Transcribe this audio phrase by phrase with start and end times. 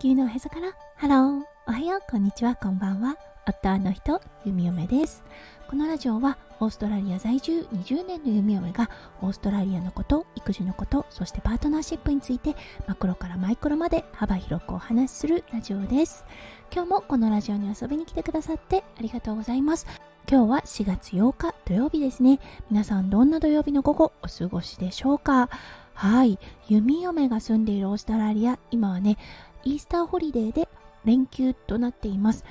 [0.00, 0.72] 球のおへそから。
[0.94, 2.00] ハローおはよう。
[2.08, 2.54] こんにちは。
[2.54, 3.16] こんばんは。
[3.48, 5.24] 夫の人弓嫁です。
[5.68, 8.88] このラジオはオーストラリア在住20年の弓嫁が
[9.20, 12.54] オーストラリアのこと育児のことそしてパートナーシップについて
[12.86, 16.24] マクロからマイクロまで幅広くお話しするラジオです。
[16.72, 19.84] 今日もこのラジオに遊びに来てくださってありがとうございます。
[20.30, 22.38] 今日は4月8日土曜日ですね。
[22.70, 25.48] 皆さんどんな土曜日の午後お過ごしでしょうか？
[25.94, 26.38] はい。
[26.68, 29.16] 弓嫁が住んでいるオーストラリア今はね
[29.64, 30.68] Easter holiday で
[31.04, 32.44] 連休となっています。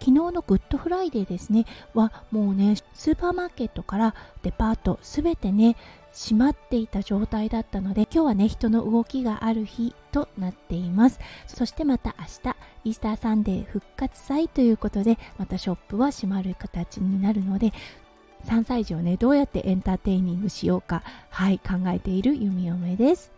[0.00, 1.66] 昨日の Good Friday ですね。
[1.94, 5.76] はもうねスーパーマーケットからデパートすべてね
[6.12, 11.20] 閉まっていた状態だったので今日はね人の動きがある日となっています。
[11.46, 17.72] そしてまた明日 Easter Sunday 復活祭ということでまたショップは閉まる形になるので
[18.46, 23.32] 3歳児をねどうやって entertaining しようかはい考えている弓嫁です。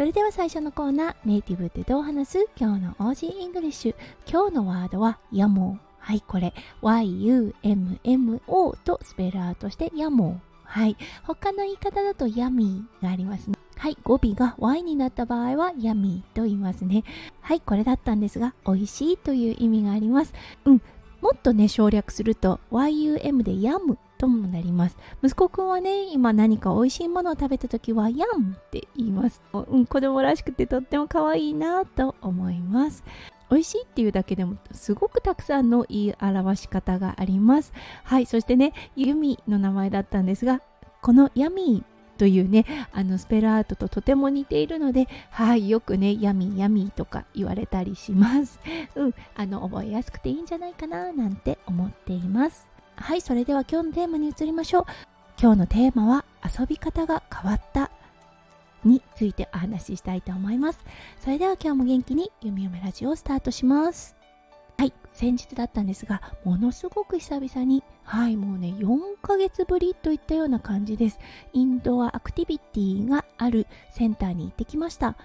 [0.00, 3.94] それでは最初のコーナーネイティブってどう話す今日の オージー English。
[4.26, 5.78] 今日のワードは yummo。
[5.98, 8.40] はいこれ YUMMO
[8.82, 10.38] と spell out して yummo。
[10.64, 13.58] はい他の言い方だと yummy がありますね。
[13.76, 17.04] はい語尾が Y になった場合は yummy と言いますね。
[17.42, 20.32] はいこれだったんですが美味しいという意味があります。
[20.64, 20.82] うん
[21.20, 24.98] もっとね省略すると YUM でヤムともなります。
[25.22, 33.02] 息子くんはね今何か美味しいものを食べた時はヤンって言います、うん、子供らしくてとっても可愛いなと思います。
[33.50, 37.72] 美味しいっていうだけでもすごくたくさんの言い表し方があります。
[38.04, 40.60] はいそしてねユミの名前だったんですが
[41.00, 48.60] このヤミーというねあのスペルアートととても似ているのではいよくねヤミーヤミとか言われたりします。
[48.94, 52.68] うんあの覚えやすくていいんじゃないかななんて思っています。
[53.00, 54.84] はいそれでは今日のテーマに移りましょう。
[55.40, 57.90] 今日のテーマは遊び方が変わった
[58.84, 60.84] についてお話ししたいと思います。
[61.18, 64.16] それでは今日も元気に「ゆみゆめラジオ」をスタートします。
[64.76, 71.18] はい先日だったんですがものすごく久々にはいもうね4ヶ月ぶりといったような感じです。
[71.54, 75.16] インドアアクティビティがあるセンターに行ってきました。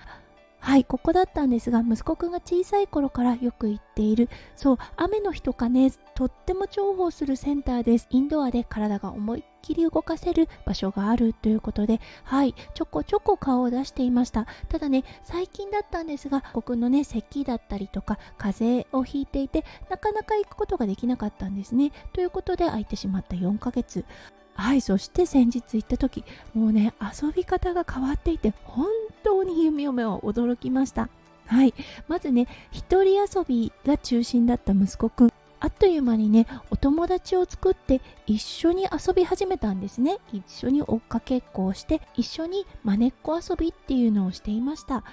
[0.65, 4.29] はいここだったんですが息子くんが小さい頃からよく行っている。
[4.55, 8.07] そう雨の日とかねとっても重宝するセンターです。
[8.09, 14.47] インドアで体が思いっきり動かせる場所があるということではいちょこちょこ顔を出していました。
[14.67, 21.91] ただね最近だったんですが僕のね咳だったりとか風邪をひいていてなかなか行くことができなかったんですね。
[22.11, 24.03] ということで空いてしまった4ヶ月。
[24.55, 26.23] はいそして先日行った時
[26.53, 28.87] もうね遊び方が変わっていて本
[29.23, 31.09] 当に弓嫁は驚きました。
[31.45, 31.73] はい
[32.07, 35.29] まずね一人遊びが中心だった息子くん。
[35.59, 40.17] あっという間にねお友達を作って一緒に遊び始めたんですね。
[40.31, 45.03] 一緒に追っかけっこをして一緒にまねっこ遊びっていうのをしていました。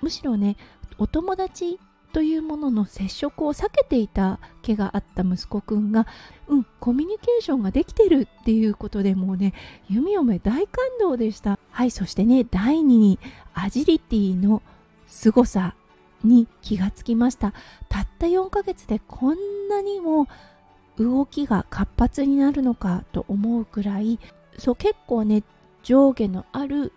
[0.00, 0.56] むしろね
[0.98, 1.78] お友達
[2.16, 6.06] というものの接触を避けていた毛があった息子くんが、
[6.48, 9.52] うん、コミュニケーションができてるっていうことでもうね、
[9.90, 11.58] 弓嫁大感動でした。
[11.70, 13.18] はい、そしてね、第2に
[13.52, 14.62] アジリティの
[15.06, 15.74] 凄さ
[16.24, 17.52] に気がつきました。
[17.90, 20.26] たった4ヶ月でこんなにも
[20.98, 24.18] 動きが活発になるのかと思うくらい、
[24.56, 25.42] そう結構ね、
[25.82, 26.94] 上下のある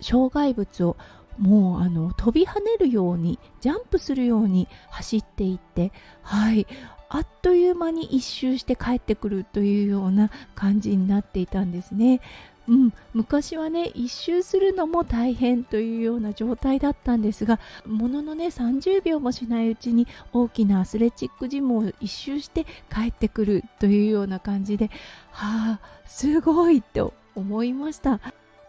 [0.00, 0.96] 障害物を
[1.38, 5.92] もうあの飛び跳ねるようにジャンプするように走っていって
[6.22, 6.66] はい。
[7.08, 12.20] あっという間に一周して帰ってくるというような感じになっていたんですね。
[12.68, 24.90] うん、昔はね一周するのも大変というような状態だったんですがもののね30秒もしないうちに大きなアスレチックジムを一周して帰ってくるというような感じで
[25.30, 28.20] はあすごいと思いました。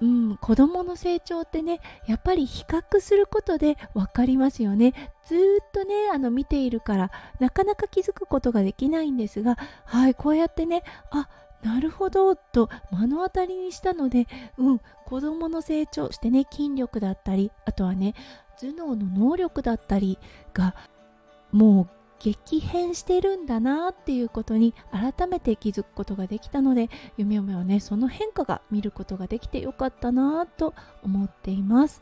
[0.02, 4.94] うん、子供の成長ってねやっぱり比較することで分かりますよね。
[5.25, 5.40] ずっ
[5.72, 11.28] とねあの見ているからなかなか気づくことができないんですがはいこうやってねあ
[11.63, 18.13] なるほどと目の当たりにしたので、うん、子供の成長してね筋力だったりあとはね
[18.60, 20.18] 頭脳の能力だったり
[20.54, 20.75] が
[21.51, 27.80] もう激変してるんだなっていうことに改めて気づくことができたので弓嫁はね。
[27.80, 30.74] その変化が見ることができてよかったなと
[31.04, 32.02] 思っています。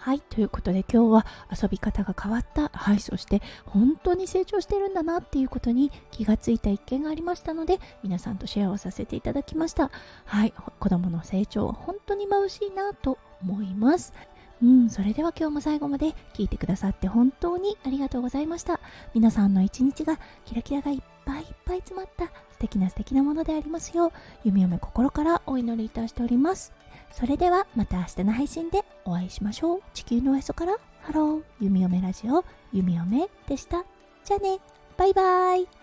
[0.00, 0.20] はい。
[0.20, 1.26] ということで今日は
[1.62, 2.70] 遊び方が変わった。
[2.72, 3.00] はい。
[3.00, 9.90] そして本当に成長してるんだなっていうことに気がついた一件がありましたので皆さんとシェアをさせていただきました。
[10.24, 10.54] はい。
[10.78, 14.14] 子供の成長本当に眩しいなと思います。
[14.62, 18.80] うん、それでは今日も最後まで聞いてくださって本当にありがとうございました。
[19.14, 24.12] 皆さんの一日がキラキラがいっぱいいっぱい詰まった素敵な素敵なものでありますよう、
[24.44, 26.72] 弓嫁心からお祈りいたしております。
[27.10, 29.82] それではまた明日の配信でお会いしましょう。
[29.94, 33.84] 地球のおへそからハロー、弓嫁ラジオ、弓嫁でした。
[34.24, 34.58] じゃあね、
[34.96, 35.79] バイバーイ。